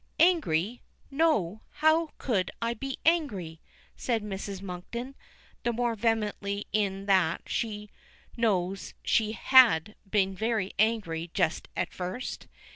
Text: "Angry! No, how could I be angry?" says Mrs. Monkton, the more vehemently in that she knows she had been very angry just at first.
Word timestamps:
"Angry! 0.19 0.81
No, 1.11 1.61
how 1.73 2.09
could 2.17 2.49
I 2.59 2.73
be 2.73 2.97
angry?" 3.05 3.61
says 3.95 4.23
Mrs. 4.23 4.59
Monkton, 4.59 5.13
the 5.61 5.71
more 5.71 5.93
vehemently 5.93 6.65
in 6.73 7.05
that 7.05 7.43
she 7.45 7.91
knows 8.35 8.95
she 9.03 9.33
had 9.33 9.93
been 10.09 10.33
very 10.33 10.73
angry 10.79 11.29
just 11.35 11.67
at 11.77 11.93
first. 11.93 12.47